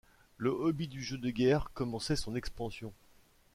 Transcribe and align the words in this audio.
Le 0.37 0.49
hobby 0.49 0.87
du 0.87 1.03
jeu 1.03 1.19
de 1.19 1.29
guerre 1.29 1.69
commençait 1.75 2.15
son 2.15 2.33
expansion. 2.35 2.91